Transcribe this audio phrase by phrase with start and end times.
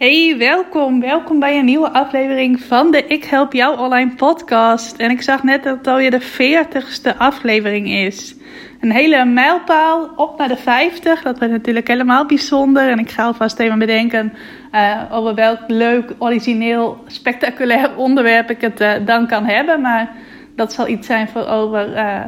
[0.00, 1.00] Hey, welkom.
[1.00, 4.96] Welkom bij een nieuwe aflevering van de Ik Help Jou Online podcast.
[4.96, 8.34] En ik zag net dat het alweer de 40ste aflevering is.
[8.80, 11.22] Een hele mijlpaal op naar de 50.
[11.22, 12.90] Dat wordt natuurlijk helemaal bijzonder.
[12.90, 14.32] En ik ga alvast even bedenken
[14.74, 19.80] uh, over welk leuk, origineel, spectaculair onderwerp ik het uh, dan kan hebben.
[19.80, 20.12] Maar
[20.56, 22.24] dat zal iets zijn voor over uh,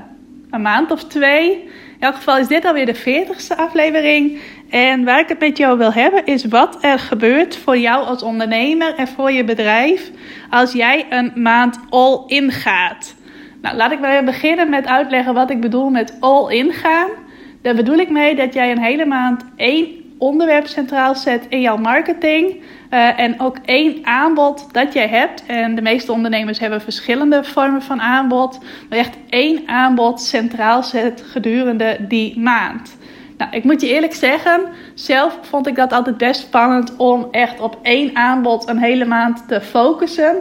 [0.50, 1.50] een maand of twee.
[2.02, 4.40] In elk geval is dit alweer de 40ste aflevering.
[4.72, 8.22] En waar ik het met jou wil hebben is wat er gebeurt voor jou als
[8.22, 10.10] ondernemer en voor je bedrijf
[10.50, 13.14] als jij een maand all in gaat.
[13.62, 17.08] Nou, laat ik maar beginnen met uitleggen wat ik bedoel met all in gaan.
[17.62, 19.86] Daar bedoel ik mee dat jij een hele maand één
[20.18, 22.62] onderwerp centraal zet in jouw marketing.
[22.90, 25.46] Uh, en ook één aanbod dat jij hebt.
[25.46, 28.58] En de meeste ondernemers hebben verschillende vormen van aanbod.
[28.88, 32.96] Maar echt één aanbod centraal zet gedurende die maand.
[33.42, 34.60] Nou, ik moet je eerlijk zeggen,
[34.94, 39.48] zelf vond ik dat altijd best spannend om echt op één aanbod een hele maand
[39.48, 40.36] te focussen.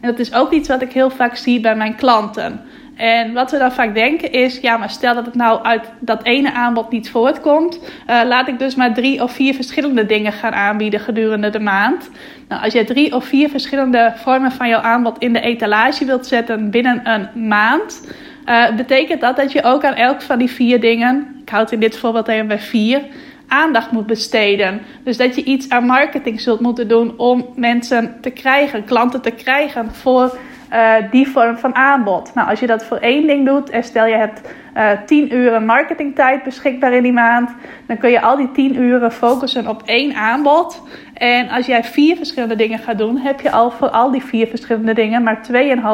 [0.00, 2.60] En dat is ook iets wat ik heel vaak zie bij mijn klanten.
[2.96, 6.24] En wat we dan vaak denken is, ja, maar stel dat het nou uit dat
[6.24, 10.52] ene aanbod niet voortkomt, uh, laat ik dus maar drie of vier verschillende dingen gaan
[10.52, 12.10] aanbieden gedurende de maand.
[12.48, 16.26] Nou, als je drie of vier verschillende vormen van jouw aanbod in de etalage wilt
[16.26, 18.02] zetten binnen een maand,
[18.46, 21.80] uh, betekent dat dat je ook aan elk van die vier dingen ik houd in
[21.80, 23.02] dit voorbeeld even bij vier,
[23.48, 24.80] aandacht moet besteden.
[25.04, 29.30] Dus dat je iets aan marketing zult moeten doen om mensen te krijgen, klanten te
[29.30, 30.38] krijgen voor
[30.72, 32.34] uh, die vorm van aanbod.
[32.34, 34.40] Nou, als je dat voor één ding doet en stel je hebt
[34.76, 37.50] uh, eh, 10 uur marketingtijd beschikbaar in die maand,
[37.86, 40.82] dan kun je al die 10 uren focussen op één aanbod.
[41.14, 44.46] En als jij vier verschillende dingen gaat doen, heb je al voor al die vier
[44.46, 45.40] verschillende dingen maar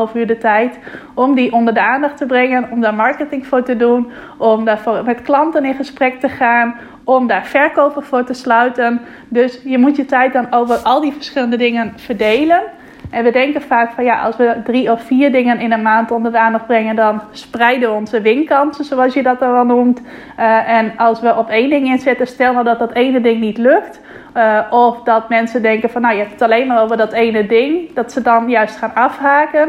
[0.09, 0.79] 2,5 uur de tijd
[1.15, 5.05] om die onder de aandacht te brengen, om daar marketing voor te doen, om daarvoor
[5.05, 9.01] met klanten in gesprek te gaan, om daar verkopen voor te sluiten.
[9.29, 12.63] Dus je moet je tijd dan over al die verschillende dingen verdelen.
[13.13, 16.11] En we denken vaak van ja, als we drie of vier dingen in een maand
[16.11, 20.01] onder de aandacht brengen, dan spreiden we onze winkansen, zoals je dat dan wel noemt.
[20.39, 23.59] Uh, en als we op één ding inzetten, stel nou dat dat ene ding niet
[23.59, 24.01] lukt.
[24.37, 27.47] Uh, of dat mensen denken van nou je hebt het alleen maar over dat ene
[27.47, 27.95] ding.
[27.95, 29.69] Dat ze dan juist gaan afhaken.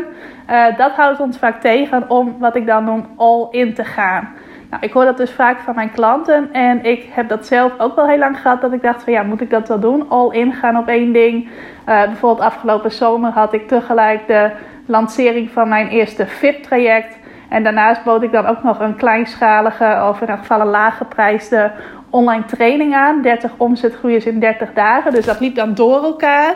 [0.49, 4.29] Uh, dat houdt ons vaak tegen om wat ik dan noem all in te gaan.
[4.73, 6.49] Nou, ik hoor dat dus vaak van mijn klanten.
[6.53, 8.61] En ik heb dat zelf ook wel heel lang gehad.
[8.61, 10.09] Dat ik dacht van ja, moet ik dat wel doen?
[10.09, 11.43] All in gaan op één ding.
[11.43, 14.51] Uh, bijvoorbeeld afgelopen zomer had ik tegelijk de
[14.85, 17.17] lancering van mijn eerste VIP-traject.
[17.49, 21.71] En daarnaast bood ik dan ook nog een kleinschalige, of in elk geval een laaggeprijsde
[22.09, 23.21] online training aan.
[23.21, 25.13] 30 omzetgroeiers in 30 dagen.
[25.13, 26.55] Dus dat liep dan door elkaar.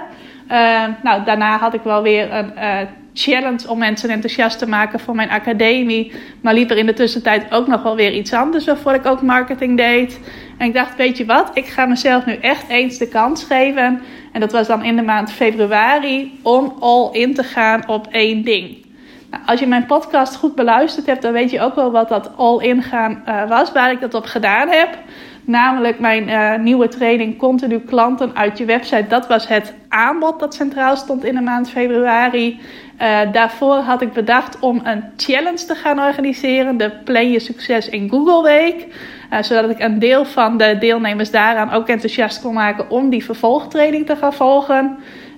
[0.52, 2.78] Uh, nou, daarna had ik wel weer een uh,
[3.18, 6.12] challenge om mensen enthousiast te maken voor mijn academie.
[6.42, 9.22] Maar liep er in de tussentijd ook nog wel weer iets anders waarvoor ik ook
[9.22, 10.20] marketing deed.
[10.58, 14.02] En ik dacht, weet je wat, ik ga mezelf nu echt eens de kans geven.
[14.32, 18.44] En dat was dan in de maand februari om all in te gaan op één
[18.44, 18.86] ding.
[19.32, 22.38] Nou, als je mijn podcast goed beluisterd hebt, dan weet je ook wel wat dat
[22.38, 24.98] all in gaan uh, was, waar ik dat op gedaan heb.
[25.44, 29.06] Namelijk mijn uh, nieuwe training Continu Klanten uit je website.
[29.08, 32.60] Dat was het aanbod dat centraal stond in de maand februari.
[33.02, 36.78] Uh, daarvoor had ik bedacht om een challenge te gaan organiseren.
[36.78, 38.88] De Plan Je Succes in Google Week.
[39.34, 43.26] Uh, zodat ik een deel van de deelnemers daaraan ook enthousiast kon maken om die
[43.26, 44.98] vervolgtraining te gaan volgen.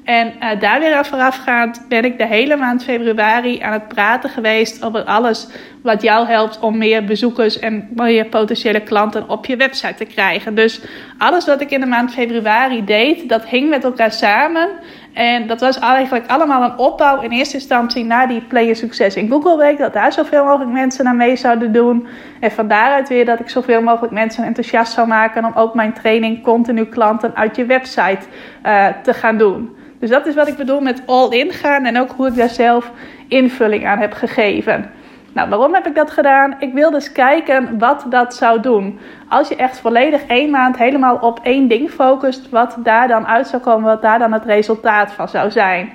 [0.09, 4.29] En uh, daar weer aan voorafgaand ben ik de hele maand februari aan het praten
[4.29, 5.47] geweest over alles
[5.81, 10.55] wat jou helpt om meer bezoekers en meer potentiële klanten op je website te krijgen.
[10.55, 10.81] Dus
[11.17, 14.69] alles wat ik in de maand februari deed, dat hing met elkaar samen.
[15.13, 19.29] En dat was eigenlijk allemaal een opbouw in eerste instantie naar die Player Succes in
[19.29, 19.77] Google Week.
[19.77, 22.07] Dat daar zoveel mogelijk mensen aan mee zouden doen.
[22.39, 25.93] En van daaruit weer dat ik zoveel mogelijk mensen enthousiast zou maken om ook mijn
[25.93, 28.19] training continu klanten uit je website
[28.65, 29.75] uh, te gaan doen.
[29.99, 32.49] Dus dat is wat ik bedoel met all in gaan en ook hoe ik daar
[32.49, 32.91] zelf
[33.27, 34.91] invulling aan heb gegeven.
[35.33, 36.55] Nou, waarom heb ik dat gedaan?
[36.59, 38.99] Ik wil dus kijken wat dat zou doen.
[39.27, 43.47] Als je echt volledig één maand helemaal op één ding focust, wat daar dan uit
[43.47, 45.91] zou komen, wat daar dan het resultaat van zou zijn.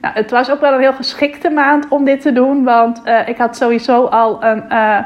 [0.00, 3.28] Nou, het was ook wel een heel geschikte maand om dit te doen, want uh,
[3.28, 4.64] ik had sowieso al een.
[4.72, 4.98] Uh,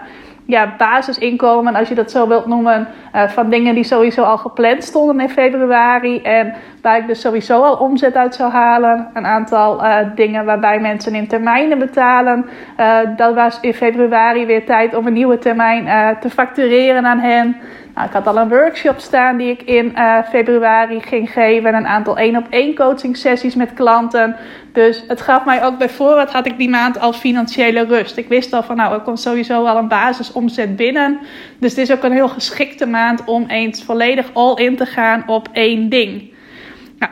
[0.44, 4.84] ja, basisinkomen, als je dat zo wilt noemen, uh, van dingen die sowieso al gepland
[4.84, 6.22] stonden in februari.
[6.22, 9.08] En waar ik dus sowieso al omzet uit zou halen.
[9.14, 12.46] Een aantal uh, dingen waarbij mensen in termijnen betalen.
[12.80, 17.56] Uh, dat was in februari weer tijd om een nieuwe termijn te factureren aan hen.
[17.94, 21.74] Nou, ik had al een workshop staan die ik in uh, februari ging geven.
[21.74, 24.36] Een aantal één op één coaching sessies met klanten.
[24.72, 28.16] Dus het gaf mij ook bij voorraad had ik die maand al financiële rust.
[28.16, 31.18] Ik wist al van nou, er komt sowieso al een basisomzet binnen.
[31.58, 35.22] Dus het is ook een heel geschikte maand om eens volledig all in te gaan
[35.26, 36.31] op één ding.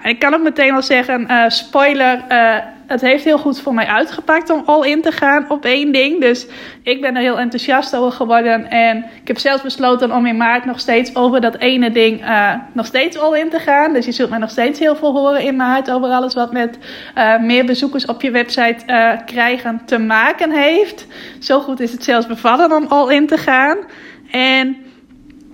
[0.03, 2.57] Ik kan ook meteen al zeggen, uh, spoiler, uh,
[2.87, 6.21] het heeft heel goed voor mij uitgepakt om all in te gaan op één ding.
[6.21, 6.47] Dus
[6.83, 8.71] ik ben er heel enthousiast over geworden.
[8.71, 12.55] En ik heb zelfs besloten om in maart nog steeds over dat ene ding uh,
[12.73, 13.93] nog steeds all in te gaan.
[13.93, 16.79] Dus je zult mij nog steeds heel veel horen in maart over alles wat met
[17.41, 21.07] meer bezoekers op je website krijgen te maken heeft.
[21.39, 23.77] Zo goed is het zelfs bevallen om all in te gaan.
[24.31, 24.77] En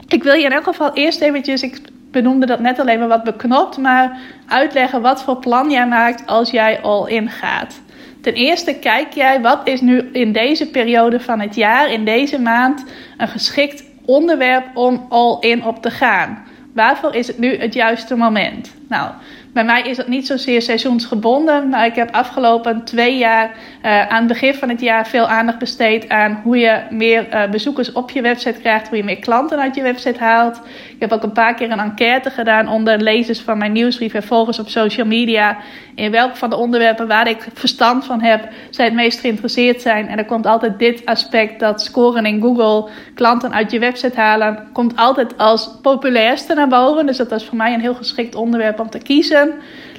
[0.09, 1.63] ik wil je in elk geval eerst eventjes...
[1.63, 6.27] Ik benoemde dat net alleen maar wat beknopt, maar uitleggen wat voor plan jij maakt
[6.27, 7.81] als jij al in gaat.
[8.23, 12.41] Ten eerste kijk jij wat is nu in deze periode van het jaar, in deze
[12.41, 12.85] maand,
[13.17, 16.45] een geschikt onderwerp om al in op te gaan.
[16.75, 18.75] Waarvoor is het nu het juiste moment?
[18.89, 19.11] Nou,
[19.57, 23.51] bij mij is dat niet zozeer seizoensgebonden, maar ik heb afgelopen twee jaar
[23.85, 27.51] uh, aan het begin van het jaar veel aandacht besteed aan hoe je meer uh,
[27.51, 30.61] bezoekers op je website krijgt, hoe je meer klanten uit je website haalt.
[30.97, 34.23] Ik heb ook een paar keer een enquête gedaan onder lezers van mijn nieuwsbrief en
[34.23, 35.59] volgers op social media.
[35.95, 40.09] In welk van de onderwerpen waar ik verstand van heb, zij het meest geïnteresseerd zijn.
[40.09, 44.69] En er komt altijd dit aspect dat scoren in Google, klanten uit je website halen,
[44.73, 47.07] komt altijd als populairste naar boven.
[47.07, 49.55] Dus dat was voor mij een heel geschikt onderwerp om te kiezen.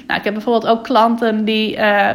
[0.06, 2.10] Nou, ik heb bijvoorbeeld ook klanten die uh,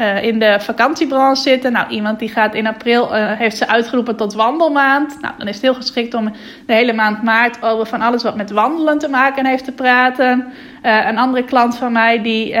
[0.00, 1.72] uh, in de vakantiebranche zitten.
[1.72, 5.20] Nou, iemand die gaat in april, uh, heeft ze uitgeroepen tot wandelmaand.
[5.20, 6.32] Nou, dan is het heel geschikt om
[6.66, 10.52] de hele maand maart over van alles wat met wandelen te maken heeft te praten.
[10.84, 12.56] Uh, een andere klant van mij die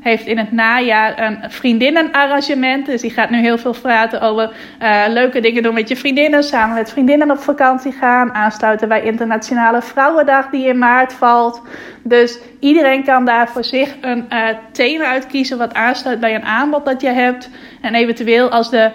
[0.00, 2.86] heeft in het najaar een vriendinnenarrangement.
[2.86, 4.50] Dus die gaat nu heel veel praten over
[4.82, 6.42] uh, leuke dingen doen met je vriendinnen.
[6.42, 8.34] Samen met vriendinnen op vakantie gaan.
[8.34, 11.62] Aansluiten bij Internationale Vrouwendag die in maart valt.
[12.02, 14.28] Dus iedereen kan daar voor zich een
[14.72, 17.50] thema uitkiezen wat aansluit bij een aanbod dat je hebt.
[17.80, 18.90] En eventueel als de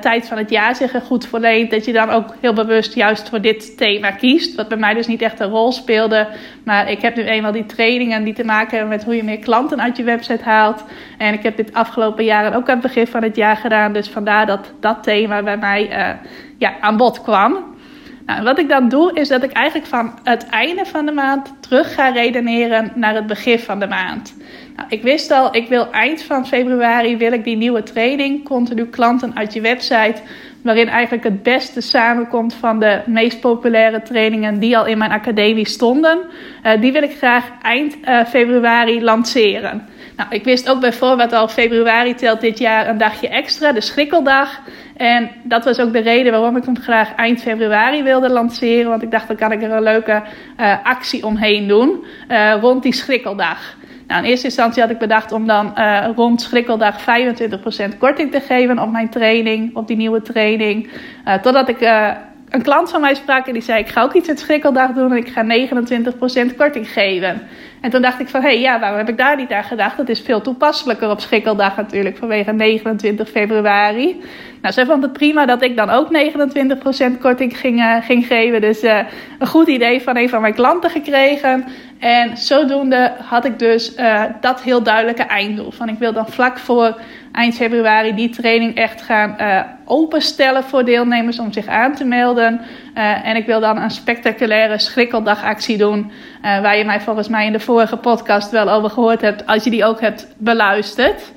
[0.00, 3.28] tijd van het jaar zich er goed verleent, dat je dan ook heel bewust juist
[3.28, 4.54] voor dit thema kiest.
[4.54, 6.28] Wat bij mij dus niet echt een rol speelde.
[6.64, 7.66] Maar ik heb nu eenmaal die
[8.12, 10.84] trainingen die te maken hebben met hoe je meer klanten uit je website haalt.
[11.18, 13.92] En ik heb dit afgelopen jaren ook aan het begin van het jaar gedaan.
[13.92, 17.71] Dus vandaar dat dat thema bij mij uh, ja, aan bod kwam.
[18.26, 21.54] Nou, wat ik dan doe, is dat ik eigenlijk van het einde van de maand
[21.60, 24.34] terug ga redeneren naar het begin van de maand.
[24.76, 28.84] Nou, ik wist al, ik wil eind van februari wil ik die nieuwe training, continu
[28.86, 30.14] klanten uit je website,
[30.62, 35.68] waarin eigenlijk het beste samenkomt van de meest populaire trainingen die al in mijn academie
[35.68, 36.18] stonden.
[36.66, 39.88] Uh, die wil ik graag eind uh, februari lanceren.
[40.16, 44.60] Nou, ik wist ook bijvoorbeeld al februari telt dit jaar een dagje extra, de schrikkeldag.
[45.02, 48.90] En dat was ook de reden waarom ik hem graag eind februari wilde lanceren.
[48.90, 50.22] Want ik dacht, dan kan ik er een leuke
[50.60, 53.76] uh, actie omheen doen uh, rond die schrikkeldag.
[54.06, 58.40] Nou, in eerste instantie had ik bedacht om dan uh, rond schrikkeldag 25% korting te
[58.40, 60.88] geven op mijn training, op die nieuwe training.
[61.42, 61.78] totdat ik
[62.52, 65.10] een klant van mij sprak en die zei: Ik ga ook iets met schrikkeldag doen
[65.10, 65.44] en ik ga
[66.52, 67.42] 29% korting geven.
[67.82, 69.96] En toen dacht ik van, hé, hey, ja, waarom heb ik daar niet aan gedacht?
[69.96, 74.20] Dat is veel toepasselijker op Schrikkeldag natuurlijk, vanwege 29 februari.
[74.60, 76.08] Nou, zij vond het prima dat ik dan ook
[77.14, 78.60] 29% korting ging, uh, ging geven.
[78.60, 78.98] Dus uh,
[79.38, 81.64] een goed idee van een van mijn klanten gekregen.
[82.02, 85.70] En zodoende had ik dus uh, dat heel duidelijke einddoel.
[85.70, 87.00] Van ik wil dan vlak voor
[87.32, 92.60] eind februari die training echt gaan uh, openstellen voor deelnemers om zich aan te melden.
[92.94, 96.12] Uh, en ik wil dan een spectaculaire schrikkeldagactie doen.
[96.42, 99.46] Waar je mij volgens mij in de vorige podcast wel over gehoord hebt.
[99.46, 101.32] Als je die ook hebt beluisterd.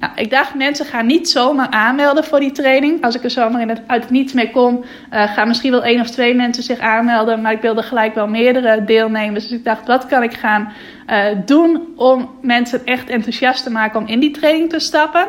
[0.00, 3.02] Nou, ik dacht, mensen gaan niet zomaar aanmelden voor die training.
[3.02, 5.84] Als ik er zomaar in het, uit het niets mee kom, uh, gaan misschien wel
[5.84, 7.40] één of twee mensen zich aanmelden.
[7.40, 9.48] Maar ik wilde gelijk wel meerdere deelnemers.
[9.48, 10.72] Dus ik dacht, wat kan ik gaan
[11.10, 15.26] uh, doen om mensen echt enthousiast te maken om in die training te stappen?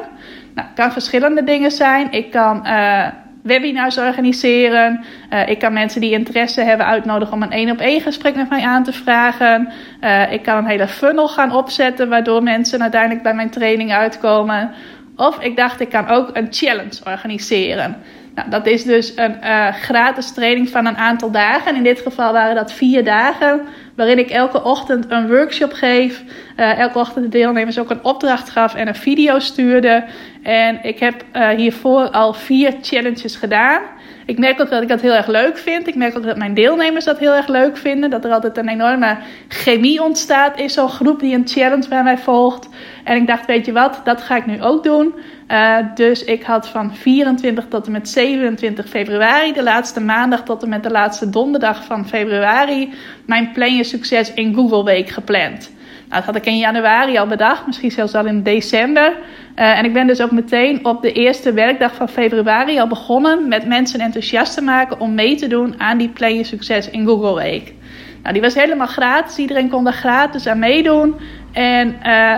[0.56, 2.12] Nou, het kan verschillende dingen zijn.
[2.12, 3.08] Ik kan uh,
[3.46, 5.06] webinars organiseren.
[5.34, 8.50] Uh, ik kan mensen die interesse hebben uitnodigen om een één op één gesprek met
[8.50, 9.72] mij aan te vragen.
[10.02, 14.72] Uh, ik kan een hele funnel gaan opzetten waardoor mensen uiteindelijk bij mijn training uitkomen.
[15.16, 17.98] Of ik dacht, ik kan ook een challenge organiseren.
[18.36, 21.76] Nou, dat is dus een uh, gratis training van een aantal dagen.
[21.76, 23.62] In dit geval waren dat vier dagen
[23.96, 26.24] waarin ik elke ochtend een workshop geef.
[26.58, 30.06] Uh, elke ochtend de deelnemers ook een opdracht gaf en een video stuurde.
[30.44, 33.82] En ik heb uh, hiervoor al vier challenges gedaan.
[34.26, 35.88] Ik merk ook dat ik dat heel erg leuk vind.
[35.88, 38.10] Ik merk ook dat mijn deelnemers dat heel erg leuk vinden.
[38.10, 39.18] Dat er altijd een enorme
[39.48, 42.70] chemie ontstaat in zo'n groep die een challenge bij mij volgt.
[43.04, 45.14] En ik dacht, weet je wat, dat ga ik nu ook doen.
[45.48, 50.64] Uh, dus ik had van 24 tot en met 27 februari, de laatste maandag tot
[50.64, 52.94] en met de laatste donderdag van februari,
[53.26, 55.72] mijn Plan Succes in Google Week gepland.
[56.10, 59.14] Nou, dat had ik in januari al bedacht, misschien zelfs al in december.
[59.56, 63.48] Uh, en ik ben dus ook meteen op de eerste werkdag van februari al begonnen
[63.48, 67.06] met mensen enthousiast te maken om mee te doen aan die Plan Je Succes in
[67.06, 67.74] Google Week.
[68.22, 71.16] Nou, die was helemaal gratis, iedereen kon daar gratis aan meedoen.
[71.52, 72.36] En uh,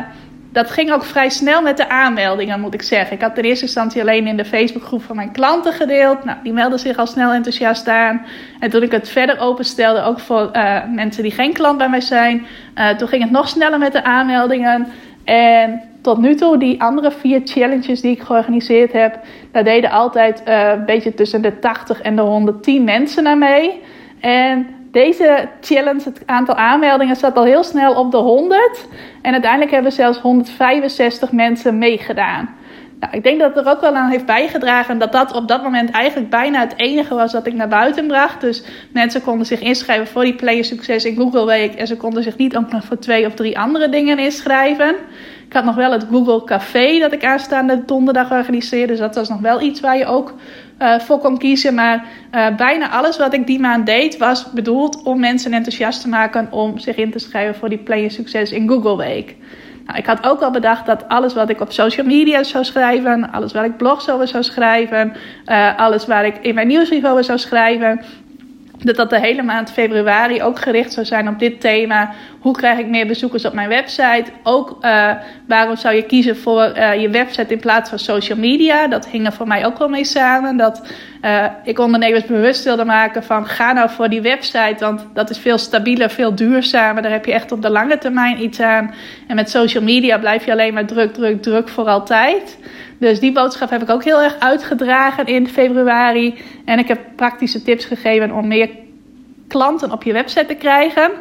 [0.49, 3.15] dat ging ook vrij snel met de aanmeldingen, moet ik zeggen.
[3.15, 6.23] Ik had in eerste instantie alleen in de Facebookgroep van mijn klanten gedeeld.
[6.23, 8.25] Nou, die melden zich al snel enthousiast aan.
[8.59, 12.01] En toen ik het verder openstelde, ook voor uh, mensen die geen klant bij mij
[12.01, 14.87] zijn, uh, toen ging het nog sneller met de aanmeldingen.
[15.23, 19.19] En tot nu toe, die andere vier challenges die ik georganiseerd heb,
[19.51, 23.81] daar deden altijd uh, een beetje tussen de 80 en de 110 mensen aan mee.
[24.19, 28.87] En deze challenge, het aantal aanmeldingen, zat al heel snel op de 100.
[29.21, 32.55] En uiteindelijk hebben zelfs 165 mensen meegedaan.
[32.99, 35.63] Nou, ik denk dat het er ook wel aan heeft bijgedragen dat dat op dat
[35.63, 38.41] moment eigenlijk bijna het enige was dat ik naar buiten bracht.
[38.41, 41.75] Dus mensen konden zich inschrijven voor die Player Succes in Google Week.
[41.75, 44.95] En ze konden zich niet ook nog voor twee of drie andere dingen inschrijven.
[45.47, 48.87] Ik had nog wel het Google Café dat ik aanstaande donderdag organiseerde.
[48.87, 50.33] Dus dat was nog wel iets waar je ook
[50.79, 51.73] uh, voor kon kiezen.
[51.73, 56.07] Maar uh, bijna alles wat ik die maand deed was bedoeld om mensen enthousiast te
[56.07, 59.35] maken om zich in te schrijven voor die Play Succes in Google Week.
[59.85, 63.31] Nou, ik had ook al bedacht dat alles wat ik op social media zou schrijven,
[63.31, 65.13] alles waar ik blogs over zou schrijven,
[65.45, 68.01] uh, alles waar ik in mijn nieuwsbrief over zou schrijven,
[68.83, 72.11] dat dat de hele maand februari ook gericht zou zijn op dit thema.
[72.39, 74.25] Hoe krijg ik meer bezoekers op mijn website?
[74.43, 75.11] Ook uh,
[75.47, 78.87] waarom zou je kiezen voor uh, je website in plaats van social media?
[78.87, 80.57] Dat hing er voor mij ook wel mee samen.
[80.57, 84.75] Dat uh, ik ondernemers bewust wilde maken van ga nou voor die website.
[84.79, 87.01] Want dat is veel stabieler, veel duurzamer.
[87.01, 88.93] Daar heb je echt op de lange termijn iets aan.
[89.27, 92.57] En met social media blijf je alleen maar druk, druk, druk voor altijd.
[92.97, 96.35] Dus die boodschap heb ik ook heel erg uitgedragen in februari.
[96.65, 98.69] En ik heb praktische tips gegeven om meer
[99.47, 101.11] klanten op je website te krijgen.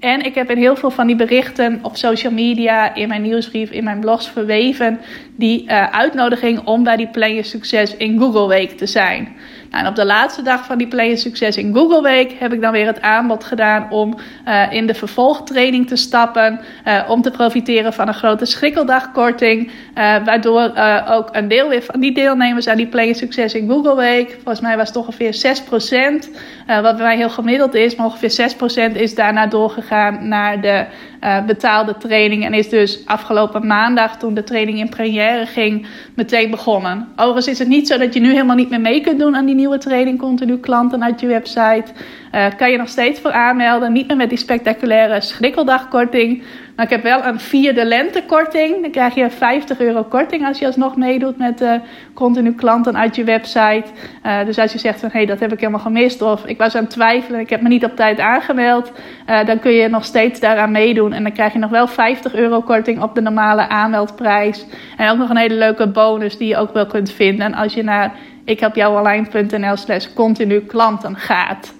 [0.00, 3.70] En ik heb in heel veel van die berichten op social media, in mijn nieuwsbrief,
[3.70, 5.00] in mijn blogs verweven
[5.36, 9.28] die uh, uitnodiging om bij die Plan Succes in Google Week te zijn.
[9.76, 12.60] Nou, en op de laatste dag van die Play Succes in Google Week heb ik
[12.60, 14.14] dan weer het aanbod gedaan om
[14.48, 16.60] uh, in de vervolgtraining te stappen.
[16.86, 19.66] Uh, om te profiteren van een grote schrikkeldagkorting.
[19.66, 19.72] Uh,
[20.24, 20.72] waardoor
[21.08, 24.30] ook een deel weer van die deelnemers aan die Play Succes in Google Week.
[24.32, 25.34] Volgens mij was het ongeveer
[26.24, 26.28] 6%.
[26.66, 27.96] wat bij mij heel gemiddeld is.
[27.96, 28.50] Maar ongeveer
[28.92, 30.86] 6% is daarna doorgegaan naar de
[31.26, 32.44] uh, betaalde training.
[32.44, 37.08] En is dus afgelopen maandag, toen de training in première ging, meteen begonnen.
[37.16, 39.46] Overigens is het niet zo dat je nu helemaal niet meer mee kunt doen aan
[39.46, 40.18] die nieuwe training.
[40.18, 41.84] Continu klanten uit je website.
[42.32, 43.92] Uh, kan je nog steeds voor aanmelden.
[43.92, 46.42] Niet meer met die spectaculaire schrikkeldagkorting.
[46.76, 48.82] Maar ik heb wel een vierde lentekorting.
[48.82, 51.74] Dan krijg je 50 euro korting als je alsnog meedoet met uh,
[52.14, 53.84] continu klanten uit je website.
[54.26, 56.22] Uh, dus als je zegt van hé, hey, dat heb ik helemaal gemist.
[56.22, 58.92] Of ik was aan het twijfelen, ik heb me niet op tijd aangemeld.
[59.28, 61.12] Uh, dan kun je nog steeds daaraan meedoen.
[61.12, 64.66] En dan krijg je nog wel 50 euro korting op de normale aanmeldprijs.
[64.96, 67.54] En ook nog een hele leuke bonus die je ook wel kunt vinden.
[67.54, 68.12] als je naar
[68.44, 71.74] ikhelpjouonline.nl slash continu klanten gaat.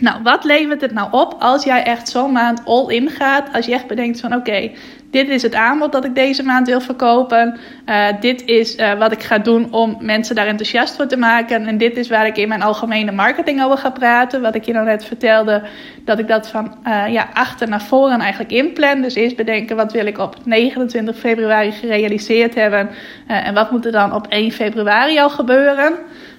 [0.00, 3.48] Nou, wat levert het nou op als jij echt zo'n maand all in gaat?
[3.52, 4.70] Als je echt bedenkt van oké,
[5.10, 7.58] dit is het aanbod dat ik deze maand wil verkopen.
[7.86, 11.66] Uh, dit is uh, wat ik ga doen om mensen daar enthousiast voor te maken.
[11.66, 14.40] En dit is waar ik in mijn algemene marketing over ga praten.
[14.40, 15.62] Wat ik je nou net vertelde,
[16.04, 19.00] dat ik dat van uh, ja, achter naar voren eigenlijk inplan.
[19.00, 22.90] Dus eerst bedenken wat wil ik op 29 februari gerealiseerd hebben.
[23.26, 25.94] en wat moet er dan op 1 februari al gebeuren.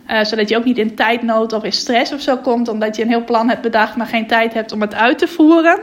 [0.07, 3.01] Uh, zodat je ook niet in tijdnood of in stress of zo komt, omdat je
[3.01, 5.79] een heel plan hebt bedacht, maar geen tijd hebt om het uit te voeren.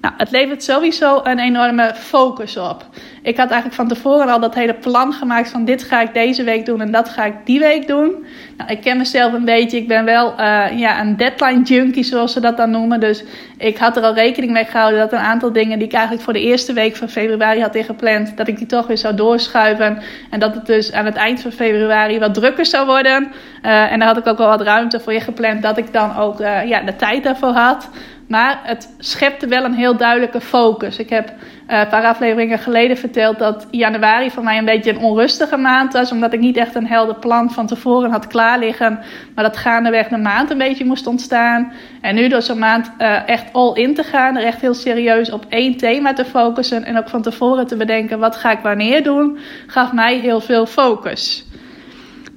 [0.00, 2.86] Nou, het levert sowieso een enorme focus op.
[3.22, 6.44] Ik had eigenlijk van tevoren al dat hele plan gemaakt van dit ga ik deze
[6.44, 8.26] week doen en dat ga ik die week doen.
[8.56, 9.76] Nou, ik ken mezelf een beetje.
[9.76, 13.00] Ik ben wel uh, ja, een deadline junkie, zoals ze dat dan noemen.
[13.00, 13.24] Dus
[13.56, 16.32] ik had er al rekening mee gehouden dat een aantal dingen die ik eigenlijk voor
[16.32, 19.98] de eerste week van februari had ingepland, dat ik die toch weer zou doorschuiven.
[20.30, 23.32] En dat het dus aan het eind van februari wat drukker zou worden.
[23.62, 26.16] Uh, en daar had ik ook wel wat ruimte voor je gepland dat ik dan
[26.16, 27.88] ook uh, ja, de tijd daarvoor had.
[28.28, 30.98] Maar het schepte wel een heel duidelijke focus.
[30.98, 34.98] Ik heb uh, een paar afleveringen geleden verteld dat januari voor mij een beetje een
[34.98, 36.12] onrustige maand was.
[36.12, 38.98] Omdat ik niet echt een helder plan van tevoren had klaar liggen.
[39.34, 41.72] Maar dat gaandeweg de maand een beetje moest ontstaan.
[42.00, 44.36] En nu door zo'n maand uh, echt all in te gaan.
[44.36, 46.84] Er echt heel serieus op één thema te focussen.
[46.84, 49.38] En ook van tevoren te bedenken wat ga ik wanneer doen.
[49.66, 51.47] Gaf mij heel veel focus.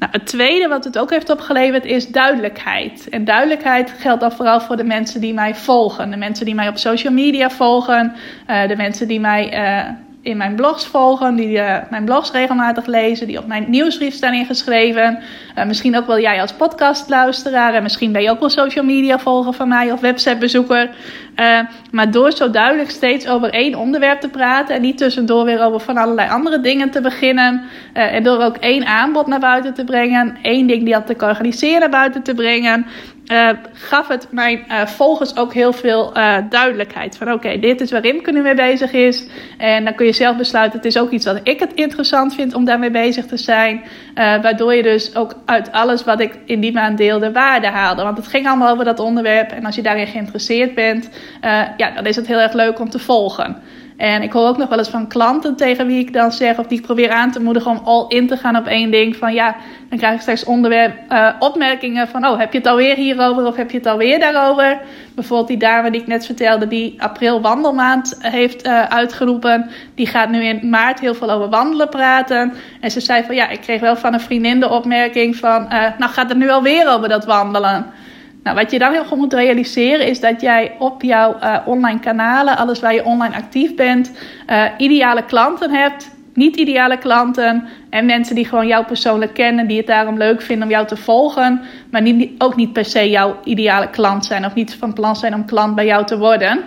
[0.01, 3.09] Nou, het tweede wat het ook heeft opgeleverd is duidelijkheid.
[3.09, 6.11] En duidelijkheid geldt dan vooral voor de mensen die mij volgen.
[6.11, 8.15] De mensen die mij op social media volgen.
[8.47, 9.89] Uh, de mensen die mij uh,
[10.21, 14.33] in mijn blogs volgen, die uh, mijn blogs regelmatig lezen, die op mijn nieuwsbrief staan
[14.33, 15.19] ingeschreven.
[15.57, 19.19] Uh, misschien ook wel jij als podcastluisteraar en misschien ben je ook wel social media
[19.19, 20.89] volger van mij of websitebezoeker.
[21.35, 21.59] Uh,
[21.91, 25.79] maar door zo duidelijk steeds over één onderwerp te praten en niet tussendoor weer over
[25.79, 27.61] van allerlei andere dingen te beginnen.
[27.93, 31.79] en door ook één aanbod naar buiten te brengen, één ding die had te organiseren
[31.79, 32.85] naar buiten te brengen.
[33.31, 37.17] Uh, gaf het mijn uh, volgers ook heel veel uh, duidelijkheid.
[37.17, 39.27] Van oké, dit is waar Rimke nu mee bezig is.
[39.57, 42.53] En dan kun je zelf besluiten, het is ook iets wat ik het interessant vind
[42.53, 43.83] om daarmee bezig te zijn.
[44.15, 48.03] waardoor je dus ook uit alles wat ik in die maand deelde waarde haalde.
[48.03, 49.51] Want het ging allemaal over dat onderwerp.
[49.51, 51.09] En als je daarin geïnteresseerd bent,
[51.77, 53.61] ja, dan is het heel erg leuk om te volgen.
[54.01, 56.67] En ik hoor ook nog wel eens van klanten tegen wie ik dan zeg, of
[56.67, 59.15] die ik probeer aan te moedigen om all in te gaan op één ding.
[59.15, 59.55] Van ja,
[59.89, 63.55] dan krijg ik straks onderwerp, uh, opmerkingen van, oh, heb je het alweer hierover of
[63.55, 64.79] heb je het alweer daarover?
[65.15, 69.69] Bijvoorbeeld die dame die ik net vertelde, die april wandelmaand heeft uh, uitgeroepen.
[69.95, 72.53] Die gaat nu in maart heel veel over wandelen praten.
[72.79, 75.85] En ze zei van, ja, ik kreeg wel van een vriendin de opmerking van, uh,
[75.97, 77.85] nou gaat het nu alweer over dat wandelen.
[78.43, 81.99] Nou, wat je dan heel goed moet realiseren is dat jij op jouw uh, online
[81.99, 84.11] kanalen, alles waar je online actief bent,
[84.47, 89.77] uh, ideale klanten hebt, niet ideale klanten en mensen die gewoon jou persoonlijk kennen, die
[89.77, 93.39] het daarom leuk vinden om jou te volgen, maar niet, ook niet per se jouw
[93.43, 96.59] ideale klant zijn of niet van plan zijn om klant bij jou te worden.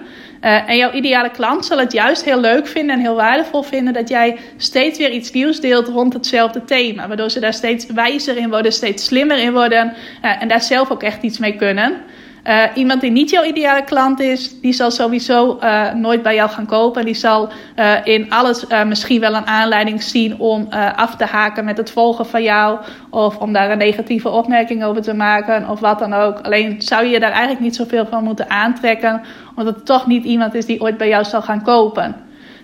[0.44, 3.92] Uh, en jouw ideale klant zal het juist heel leuk vinden en heel waardevol vinden
[3.92, 7.08] dat jij steeds weer iets nieuws deelt rond hetzelfde thema.
[7.08, 9.92] Waardoor ze daar steeds wijzer in worden, steeds slimmer in worden
[10.24, 12.02] uh, en daar zelf ook echt iets mee kunnen.
[12.44, 16.50] Uh, iemand die niet jouw ideale klant is, die zal sowieso uh, nooit bij jou
[16.50, 17.04] gaan kopen.
[17.04, 21.76] Die zal uh, in alles misschien wel een aanleiding zien om af te haken met
[21.76, 22.78] het volgen van jou.
[23.10, 26.40] Of om daar een negatieve opmerking over te maken of wat dan ook.
[26.40, 29.22] Alleen zou je daar eigenlijk niet zoveel van moeten aantrekken,
[29.56, 32.16] omdat het toch niet iemand is die ooit bij jou zal gaan kopen.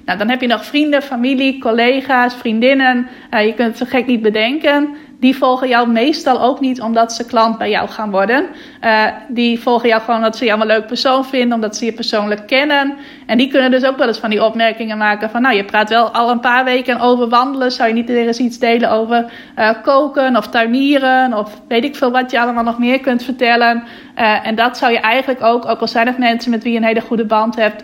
[0.05, 3.07] Nou, dan heb je nog vrienden, familie, collega's, vriendinnen.
[3.31, 7.27] je kunt het zo gek niet bedenken die volgen jou meestal ook niet omdat ze
[7.27, 8.47] klant bij jou gaan worden.
[8.85, 11.93] Uh, die volgen jou gewoon omdat ze jou een leuk persoon vinden, omdat ze je
[11.93, 12.95] persoonlijk kennen.
[13.27, 15.89] En die kunnen dus ook wel eens van die opmerkingen maken van, nou, je praat
[15.89, 17.73] wel al een paar weken over wandelen.
[17.73, 22.11] Zou je niet eens iets delen over uh, koken of tuinieren of weet ik veel
[22.11, 23.85] wat je allemaal nog meer kunt vertellen.
[24.19, 26.79] Uh, en dat zou je eigenlijk ook, ook al zijn het mensen met wie je
[26.79, 27.83] een hele goede band hebt,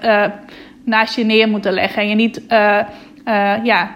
[0.84, 2.02] naast je neer moeten leggen.
[2.02, 2.42] En je niet,
[3.62, 3.90] ja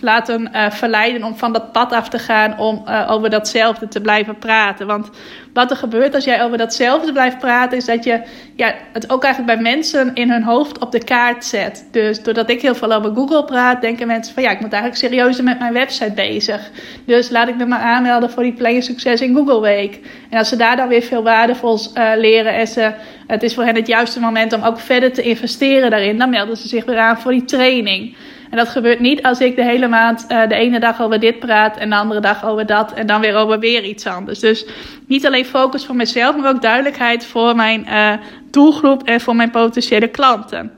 [0.00, 4.00] laten uh, verleiden om van dat pad af te gaan om uh, over datzelfde te
[4.00, 4.86] blijven praten.
[4.86, 5.10] Want
[5.52, 8.22] wat er gebeurt als jij over datzelfde blijft praten, is dat je
[8.56, 11.88] ja, het ook eigenlijk bij mensen in hun hoofd op de kaart zet.
[11.90, 15.02] Dus doordat ik heel veel over Google praat, denken mensen van ja, ik moet eigenlijk
[15.02, 16.70] serieuzer met mijn website bezig.
[17.06, 20.00] Dus laat ik me maar aanmelden voor die Play Succes in Google Week.
[20.30, 22.92] En als ze daar dan weer veel waardevols uh, leren en ze,
[23.26, 26.56] het is voor hen het juiste moment om ook verder te investeren daarin, dan melden
[26.56, 28.16] ze zich weer aan voor die training.
[28.54, 31.38] En dat gebeurt niet als ik de hele maand uh, de ene dag over dit
[31.38, 34.38] praat en de andere dag over dat en dan weer over weer iets anders.
[34.38, 34.66] Dus
[35.06, 38.12] niet alleen focus voor mezelf, maar ook duidelijkheid voor mijn uh,
[38.50, 40.72] doelgroep en voor mijn potentiële klanten.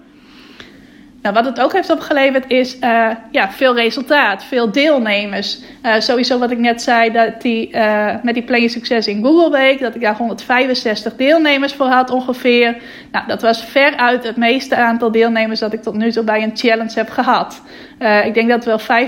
[1.26, 5.58] Nou, wat het ook heeft opgeleverd is uh, ja, veel resultaat, veel deelnemers.
[5.82, 9.50] Uh, sowieso wat ik net zei, dat die, uh, met die Play Succes in Google
[9.50, 12.76] Week, dat ik daar 165 deelnemers voor had ongeveer.
[13.12, 16.56] Nou, dat was veruit het meeste aantal deelnemers dat ik tot nu toe bij een
[16.56, 17.62] challenge heb gehad.
[18.24, 19.02] ik denk dat het wel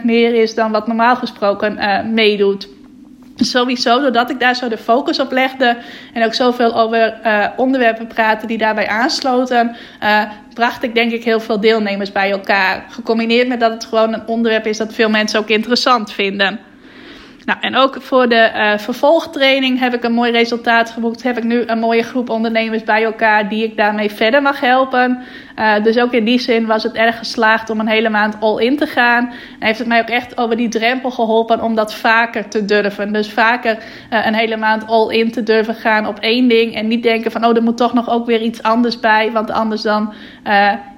[0.00, 1.78] 50% meer is dan wat normaal gesproken
[2.14, 2.68] meedoet.
[3.36, 5.76] Sowieso, doordat ik daar zo de focus op legde
[6.14, 7.20] en ook zoveel over
[7.56, 9.76] onderwerpen praten die daarbij aansloten,
[10.60, 12.86] bracht ik denk ik heel veel deelnemers bij elkaar.
[12.90, 16.60] Gecombineerd met dat het gewoon een onderwerp is dat veel mensen ook interessant vinden.
[17.44, 21.22] Nou, en ook voor de uh, vervolgtraining heb ik een mooi resultaat geboekt.
[21.22, 25.22] Heb ik nu een mooie groep ondernemers bij elkaar die ik daarmee verder mag helpen.
[25.58, 28.62] Uh, dus ook in die zin was het erg geslaagd om een hele maand all
[28.62, 29.26] in te gaan.
[29.58, 33.12] En heeft het mij ook echt over die drempel geholpen om dat vaker te durven.
[33.12, 33.76] Dus vaker
[34.12, 36.74] uh, een hele maand all in te durven gaan op één ding.
[36.74, 39.32] En niet denken van, oh, er moet toch nog ook weer iets anders bij.
[39.32, 40.12] Want anders dan,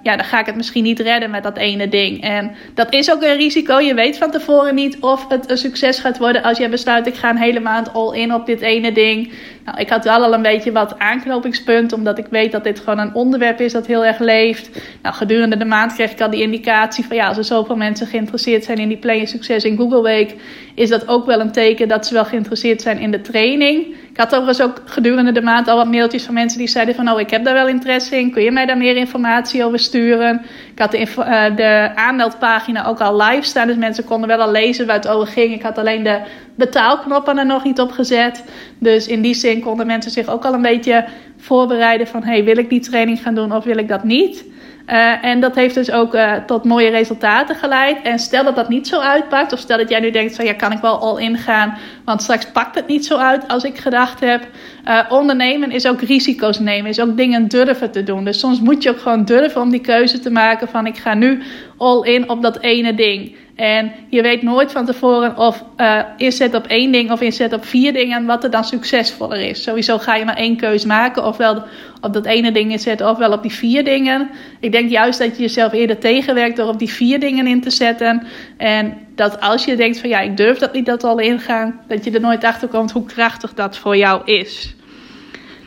[0.02, 2.22] ja, dan ga ik het misschien niet redden met dat ene ding.
[2.22, 3.78] En dat is ook een risico.
[3.78, 7.14] Je weet van tevoren niet of het een succes gaat worden als jij besluit, ik
[7.14, 9.32] ga een hele maand all in op dit ene ding.
[9.64, 12.98] Nou, ik had wel al een beetje wat aanknopingspunt, omdat ik weet dat dit gewoon
[12.98, 14.70] een onderwerp is dat heel erg leeft.
[15.02, 18.06] Nou, gedurende de maand kreeg ik al die indicatie van ja, als er zoveel mensen
[18.06, 20.34] geïnteresseerd zijn in die Play Succes in Google Week,
[20.74, 23.86] is dat ook wel een teken dat ze wel geïnteresseerd zijn in de training.
[24.12, 27.08] Ik had overigens ook gedurende de maand al wat mailtjes van mensen die zeiden van
[27.08, 28.30] oh, ik heb daar wel interesse in.
[28.30, 30.42] Kun je mij daar meer informatie over sturen?
[30.72, 34.50] Ik had de, uh, de aanmeldpagina ook al live staan, dus mensen konden wel al
[34.50, 35.54] lezen waar het over ging.
[35.54, 36.20] Ik had alleen de
[36.54, 38.44] betaalknoppen er nog niet op gezet.
[38.78, 41.04] Dus in die zin konden mensen zich ook al een beetje
[41.36, 44.44] voorbereiden van hey, wil ik die training gaan doen of wil ik dat niet?
[44.86, 48.02] Uh, en dat heeft dus ook uh, tot mooie resultaten geleid.
[48.02, 50.52] En stel dat dat niet zo uitpakt, of stel dat jij nu denkt van ja,
[50.52, 54.20] kan ik wel al ingaan, want straks pakt het niet zo uit als ik gedacht
[54.20, 54.46] heb.
[54.88, 58.24] Uh, ondernemen is ook risico's nemen, is ook dingen durven te doen.
[58.24, 61.14] Dus soms moet je ook gewoon durven om die keuze te maken van ik ga
[61.14, 61.42] nu
[61.76, 63.36] all in op dat ene ding.
[63.56, 67.64] En je weet nooit van tevoren of uh, inzet op één ding of inzet op
[67.64, 69.62] vier dingen, wat er dan succesvoller is.
[69.62, 71.62] Sowieso ga je maar één keuze maken, ofwel
[72.00, 74.30] op dat ene ding inzetten, ofwel op die vier dingen.
[74.60, 77.70] Ik denk juist dat je jezelf eerder tegenwerkt door op die vier dingen in te
[77.70, 78.26] zetten.
[78.56, 82.04] En dat als je denkt van ja, ik durf dat niet dat al ingaan, dat
[82.04, 84.74] je er nooit achter komt hoe krachtig dat voor jou is.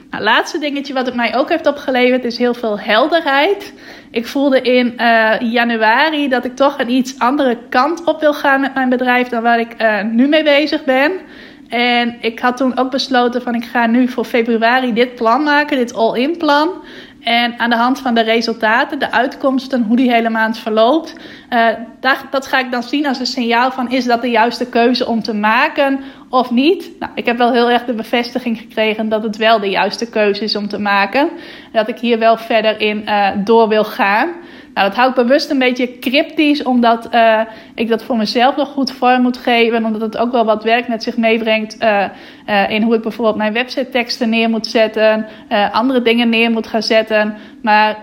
[0.09, 3.73] Nou, laatste dingetje wat het mij ook heeft opgeleverd is heel veel helderheid.
[4.11, 8.61] Ik voelde in uh, januari dat ik toch een iets andere kant op wil gaan
[8.61, 11.11] met mijn bedrijf dan waar ik uh, nu mee bezig ben.
[11.69, 15.77] En ik had toen ook besloten van ik ga nu voor februari dit plan maken,
[15.77, 16.69] dit all-in plan.
[17.25, 21.15] En aan de hand van de resultaten, de uitkomsten, hoe die hele maand verloopt,
[21.49, 21.67] uh,
[21.99, 25.07] dat, dat ga ik dan zien als een signaal van is dat de juiste keuze
[25.07, 26.91] om te maken of niet.
[26.99, 30.43] Nou, ik heb wel heel erg de bevestiging gekregen dat het wel de juiste keuze
[30.43, 31.29] is om te maken.
[31.71, 34.29] Dat ik hier wel verder in uh, door wil gaan.
[34.75, 37.41] Nou, dat hou ik bewust een beetje cryptisch, omdat uh,
[37.75, 39.85] ik dat voor mezelf nog goed vorm moet geven.
[39.85, 43.53] Omdat het ook wel wat werk met zich meebrengt uh, in hoe ik bijvoorbeeld mijn
[43.53, 45.25] website teksten neer moet zetten,
[45.71, 47.35] andere dingen neer moet gaan zetten.
[47.61, 47.97] Maar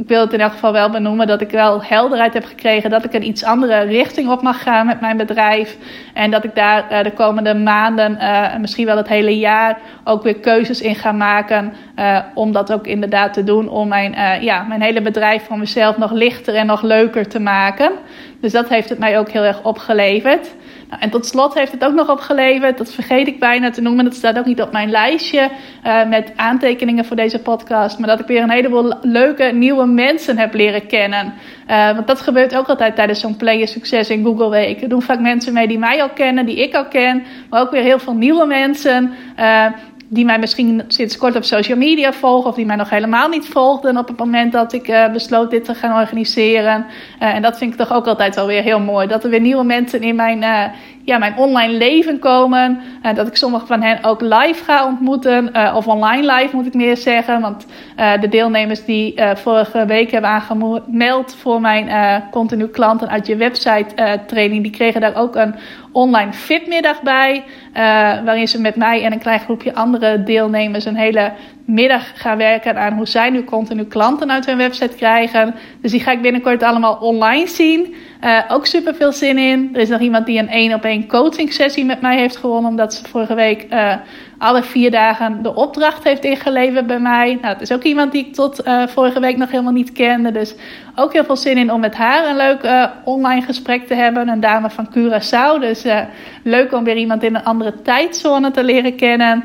[0.00, 3.04] ik wil het in elk geval wel benoemen dat ik wel helderheid heb gekregen dat
[3.04, 5.76] ik een iets andere richting op mag gaan met mijn bedrijf.
[6.14, 10.22] En dat ik daar uh, de komende maanden, uh, misschien wel het hele jaar, ook
[10.22, 11.72] weer keuzes in ga maken.
[11.98, 13.68] Uh, om dat ook inderdaad te doen.
[13.68, 17.92] Om mijn, ja, mijn hele bedrijf voor mezelf nog lichter en nog leuker te maken.
[18.40, 20.54] Dus dat heeft het mij ook heel erg opgeleverd.
[20.90, 24.04] Nou, en tot slot heeft het ook nog opgeleverd, dat vergeet ik bijna te noemen,
[24.04, 25.50] dat staat ook niet op mijn lijstje
[25.86, 30.38] uh, met aantekeningen voor deze podcast, maar dat ik weer een heleboel leuke nieuwe mensen
[30.38, 31.34] heb leren kennen.
[31.70, 34.82] Uh, want dat gebeurt ook altijd tijdens zo'n Player Succes in Google Week.
[34.82, 37.70] Er doen vaak mensen mee die mij al kennen, die ik al ken, maar ook
[37.70, 39.12] weer heel veel nieuwe mensen.
[39.38, 39.66] Uh,
[40.12, 43.48] die mij misschien sinds kort op social media volgen of die mij nog helemaal niet
[43.48, 46.86] volgden op het moment dat ik uh, besloot dit te gaan organiseren.
[47.22, 49.06] Uh, en dat vind ik toch ook altijd wel weer heel mooi.
[49.06, 50.64] Dat er weer nieuwe mensen in mijn, uh,
[51.10, 52.80] ja, mijn online leven komen.
[53.02, 55.74] En dat ik sommige van hen ook live ga ontmoeten.
[55.74, 57.40] of online live moet ik meer zeggen.
[57.40, 57.66] Want
[58.20, 64.62] de deelnemers die vorige week hebben aangemeld voor mijn continu klanten uit je website training,
[64.62, 65.54] die kregen daar ook een
[65.92, 67.36] online fitmiddag bij.
[67.36, 67.82] Uh,
[68.24, 71.32] waarin ze met mij en een klein groepje andere deelnemers een hele
[71.74, 75.54] middag gaan werken aan hoe zij nu continu klanten uit hun website krijgen.
[75.80, 77.94] Dus die ga ik binnenkort allemaal online zien.
[78.24, 79.70] Uh, ook super veel zin in.
[79.72, 82.70] Er is nog iemand die een één op één coaching sessie met mij heeft gewonnen.
[82.70, 83.94] Omdat ze vorige week uh,
[84.40, 87.38] alle vier dagen de opdracht heeft ingeleverd bij mij.
[87.40, 90.32] Nou, het is ook iemand die ik tot uh, vorige week nog helemaal niet kende.
[90.32, 90.54] Dus
[90.94, 94.28] ook heel veel zin in om met haar een leuk online gesprek te hebben.
[94.28, 95.60] Een dame van Curaçao.
[95.60, 95.84] Dus
[96.42, 99.44] leuk om weer iemand in een andere tijdzone te leren kennen.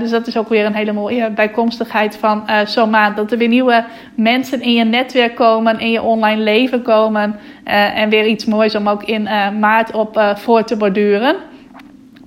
[0.00, 3.16] Dus dat is ook weer een hele mooie bijkomstigheid van zo'n maand.
[3.16, 7.38] Dat er weer nieuwe mensen in je netwerk komen, in je online leven komen.
[7.64, 9.22] En weer iets moois om ook in
[9.58, 11.36] maart op voor te borduren.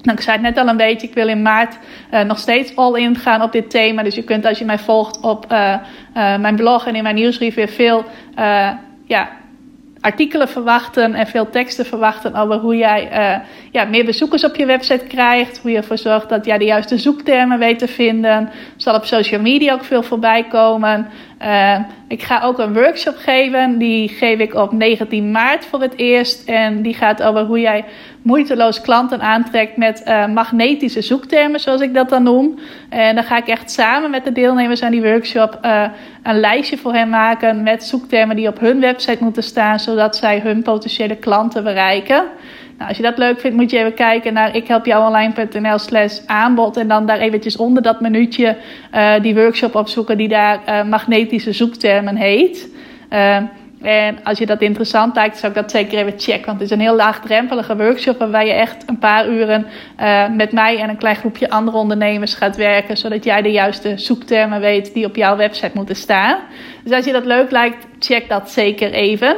[0.01, 1.77] Nou, ik zei het net al een beetje, ik wil in maart
[2.27, 4.03] nog steeds all in gaan op dit thema.
[4.03, 5.45] Dus je kunt als je mij volgt op
[6.13, 8.05] mijn blog en in mijn nieuwsbrief weer veel
[9.05, 9.29] ja,
[9.99, 13.09] artikelen verwachten en veel teksten verwachten over hoe jij
[13.71, 15.59] ja, meer bezoekers op je website krijgt.
[15.61, 18.31] Hoe je ervoor zorgt dat jij de juiste zoektermen weet te vinden.
[18.31, 21.07] Er zal op social media ook veel voorbij komen.
[22.07, 23.77] Ik ga ook een workshop geven.
[23.77, 26.49] Die geef ik op 19 maart voor het eerst.
[26.49, 27.85] En die gaat over hoe jij
[28.21, 32.59] moeiteloos klanten aantrekt met uh, magnetische zoektermen, zoals ik dat dan noem.
[32.89, 35.83] En dan ga ik echt samen met de deelnemers aan die workshop uh,
[36.23, 40.39] een lijstje voor hen maken met zoektermen die op hun website moeten staan, zodat zij
[40.39, 42.23] hun potentiële klanten bereiken.
[42.77, 46.77] Nou, als je dat leuk vindt, moet je even kijken naar ikhelpjouonline.nl slash aanbod.
[46.77, 48.57] En dan daar eventjes onder dat minuutje
[48.95, 52.69] uh, die workshop opzoeken die daar magnetische zoektermen heet.
[53.81, 56.45] En als je dat interessant lijkt, zou ik dat zeker even checken.
[56.45, 59.65] Want het is een heel laagdrempelige workshop waarbij je echt een paar uren
[59.99, 62.97] uh, met mij en een klein groepje andere ondernemers gaat werken.
[62.97, 66.37] Zodat jij de juiste zoektermen weet die op jouw website moeten staan.
[66.83, 69.35] Dus als je dat leuk lijkt, check dat zeker even.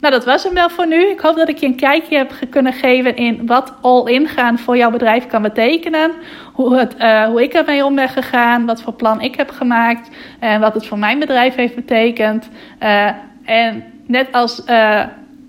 [0.00, 1.10] Nou, dat was hem wel voor nu.
[1.10, 4.76] Ik hoop dat ik je een kijkje heb kunnen geven in wat all-in gaan voor
[4.76, 6.12] jouw bedrijf kan betekenen.
[6.52, 10.10] Hoe, het, uh, hoe ik ermee om ben gegaan, wat voor plan ik heb gemaakt
[10.38, 12.48] en wat het voor mijn bedrijf heeft betekend.
[12.82, 13.08] Uh,
[13.46, 15.04] en net als uh,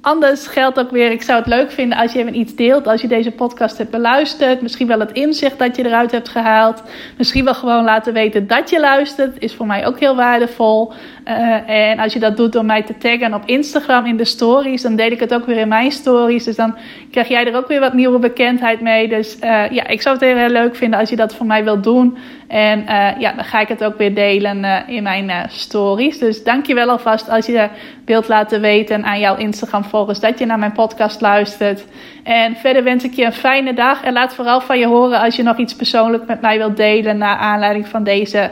[0.07, 2.87] anders geldt ook weer, ik zou het leuk vinden als je even iets deelt.
[2.87, 4.61] Als je deze podcast hebt beluisterd.
[4.61, 6.83] Misschien wel het inzicht dat je eruit hebt gehaald.
[7.17, 9.39] Misschien wel gewoon laten weten dat je luistert.
[9.39, 10.93] Is voor mij ook heel waardevol.
[11.25, 14.81] Uh, en als je dat doet door mij te taggen op Instagram in de stories,
[14.81, 16.43] dan deel ik het ook weer in mijn stories.
[16.43, 16.77] Dus dan
[17.11, 19.07] krijg jij er ook weer wat nieuwe bekendheid mee.
[19.07, 21.83] Dus uh, ja, ik zou het heel, leuk vinden als je dat voor mij wilt
[21.83, 22.17] doen.
[22.47, 26.17] En uh, ja, dan ga ik het ook weer delen in mijn stories.
[26.17, 27.67] Dus dank je wel alvast als je
[28.05, 31.85] wilt laten weten aan jouw Instagram volgers dat je naar mijn podcast luistert.
[32.23, 34.03] En verder wens ik je een fijne dag.
[34.03, 37.17] En laat vooral van je horen als je nog iets persoonlijk met mij wilt delen
[37.17, 38.51] naar aanleiding van deze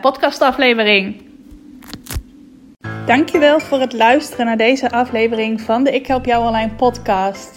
[0.00, 1.22] podcastaflevering.
[3.06, 7.56] Dankjewel voor het luisteren naar deze aflevering van de Ik Help Jou Online podcast.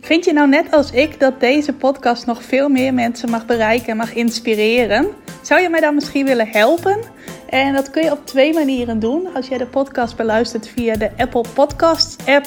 [0.00, 3.88] Vind je nou net als ik dat deze podcast nog veel meer mensen mag bereiken
[3.88, 5.06] en mag inspireren?
[5.42, 6.98] Zou je mij dan misschien willen helpen?
[7.48, 9.34] En dat kun je op twee manieren doen.
[9.34, 12.46] Als jij de podcast beluistert via de Apple Podcasts app,